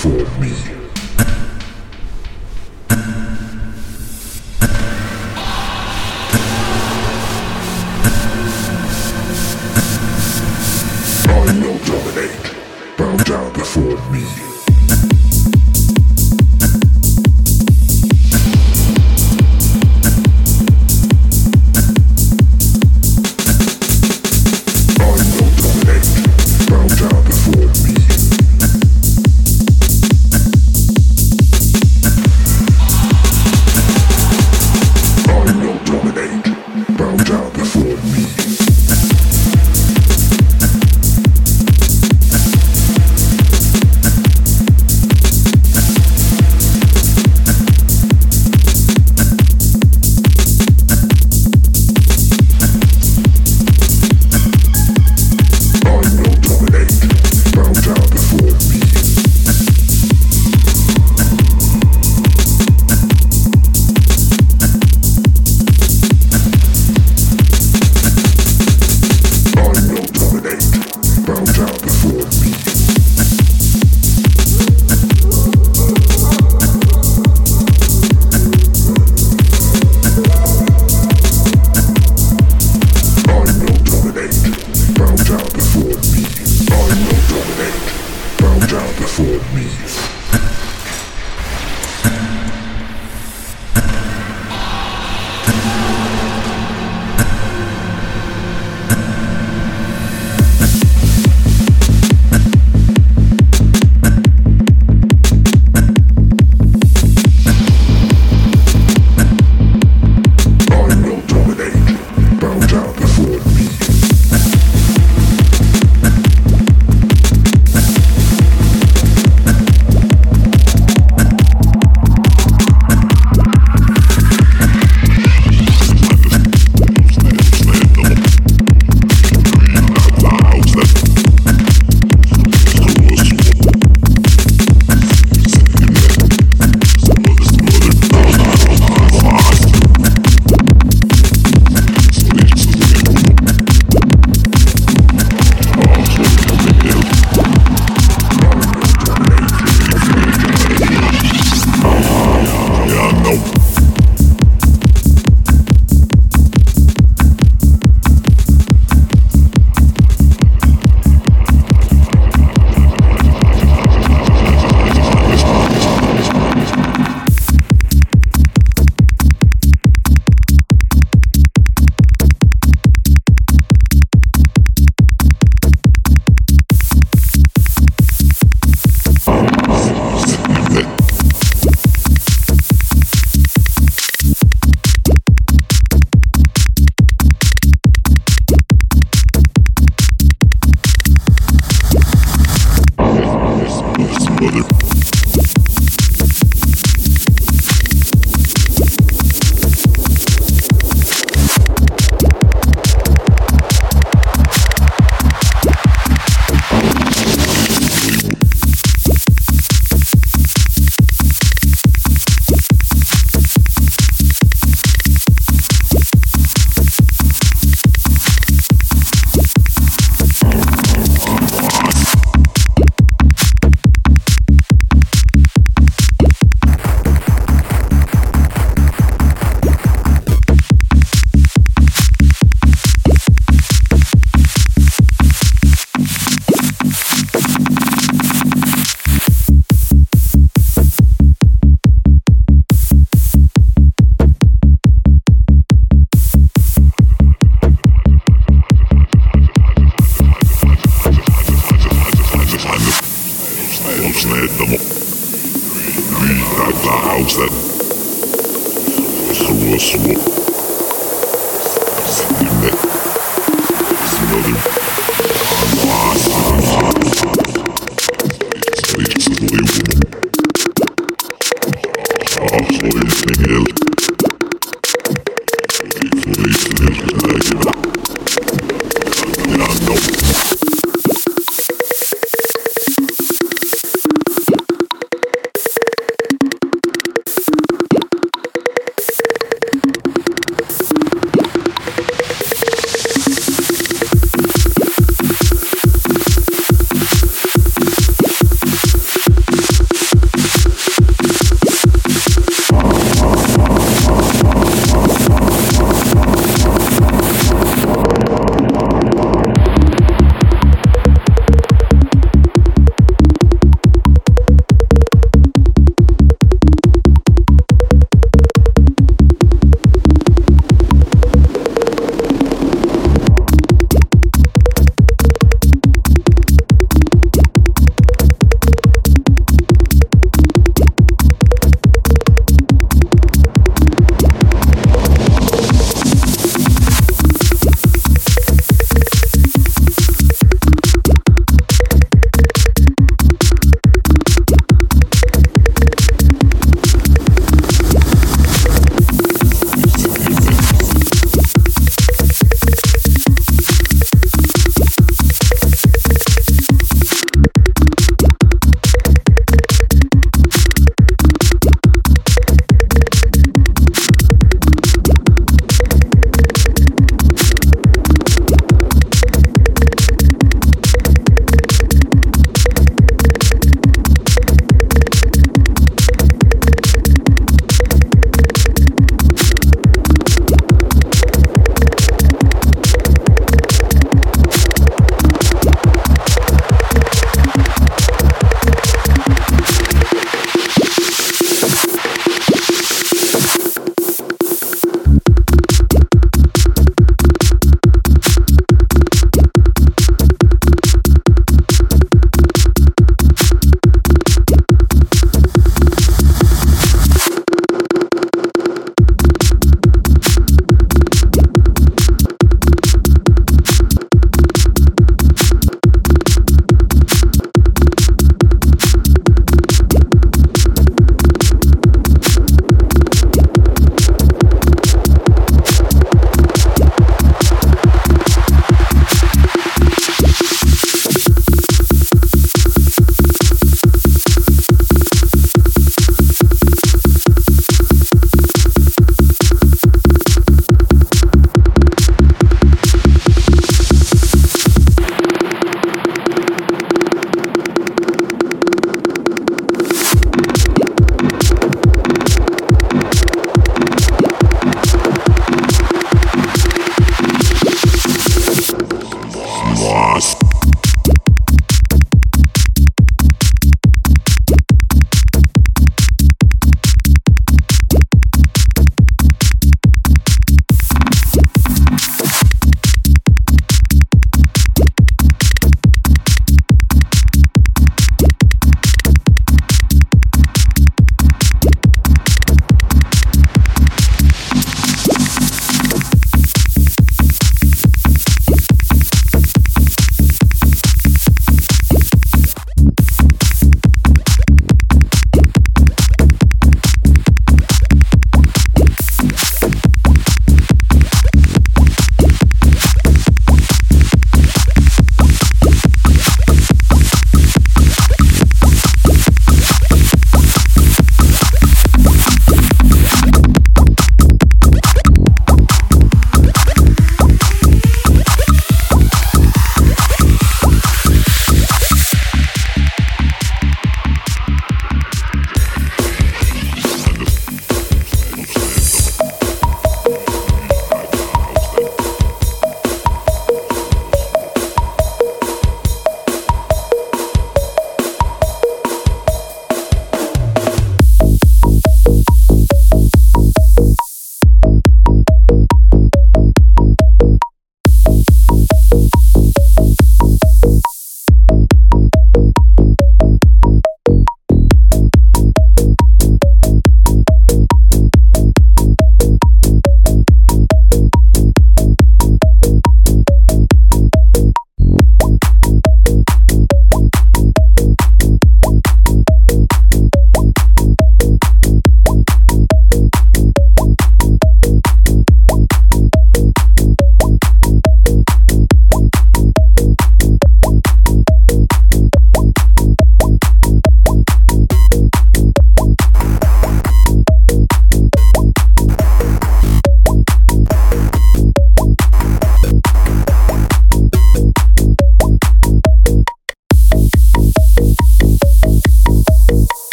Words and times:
for 0.00 0.08
me. 0.40 0.79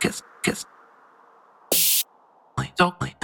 kiss, 0.00 0.22
kiss. 0.42 0.64
Don't 2.76 2.98
Dog, 3.00 3.17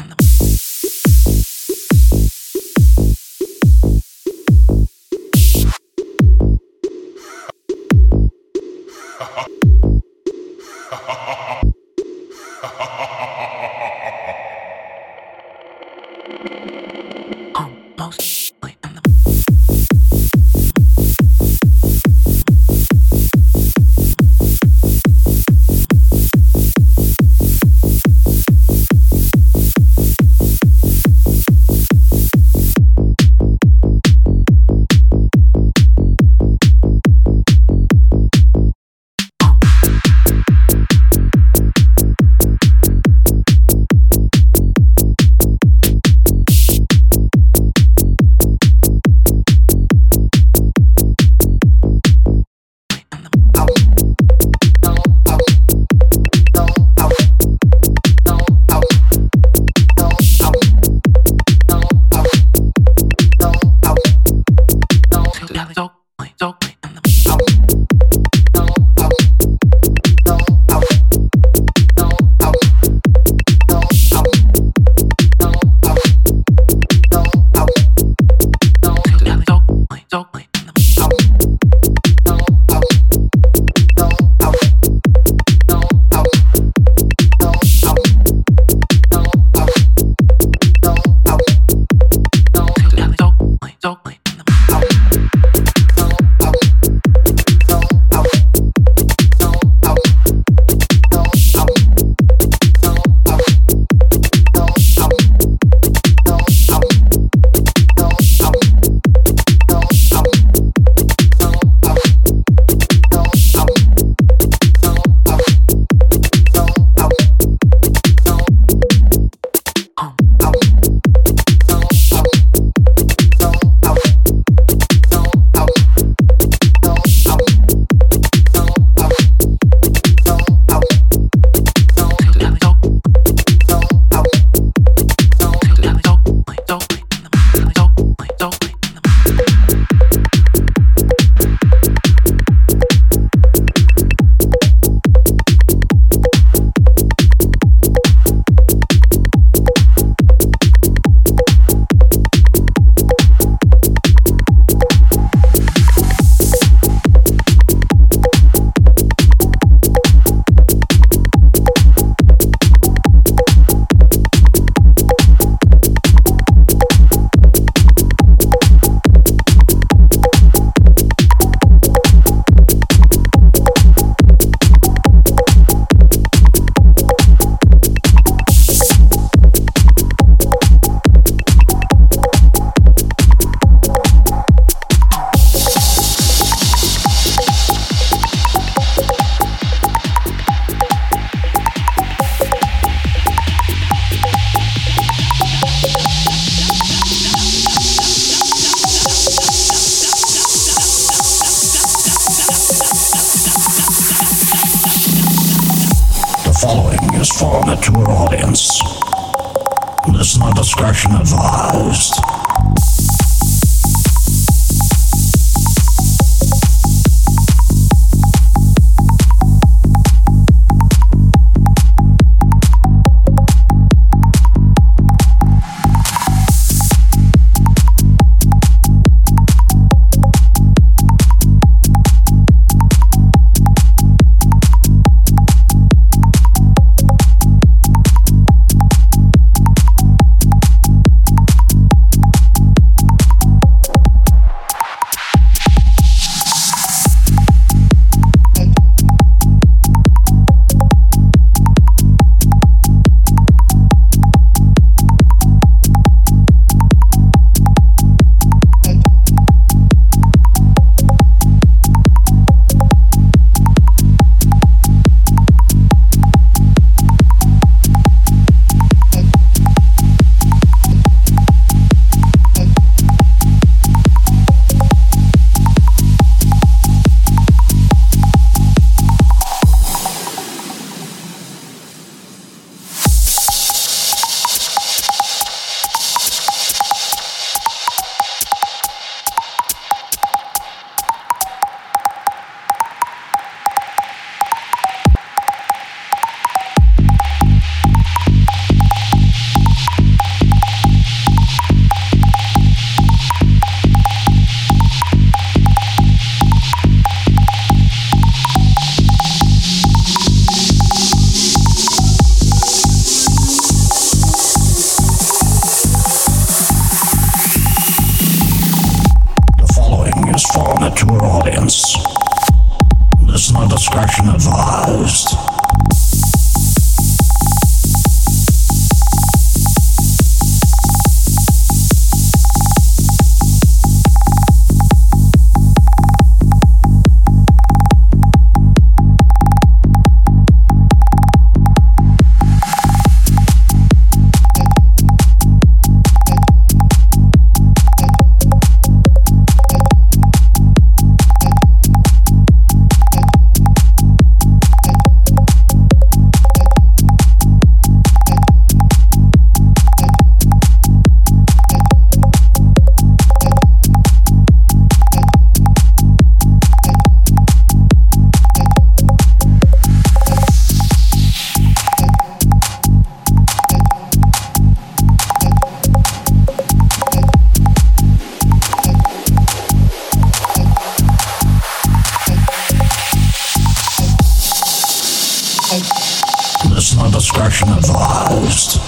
Listener 386.74 387.08
discretion 387.08 387.68
advised. 387.68 388.80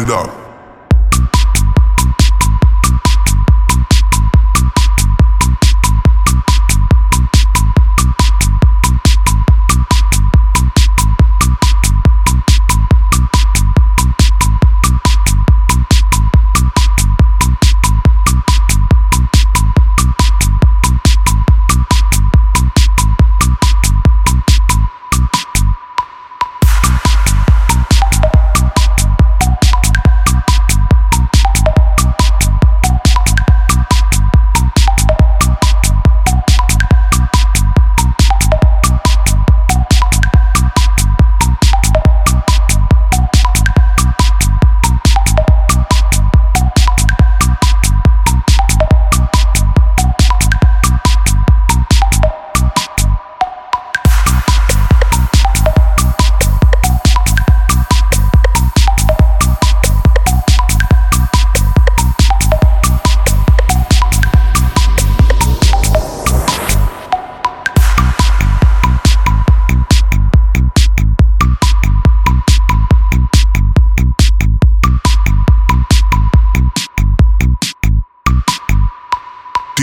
It 0.00 0.10
up. 0.10 0.43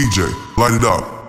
DJ, 0.01 0.33
light 0.57 0.73
it 0.73 0.83
up. 0.83 1.20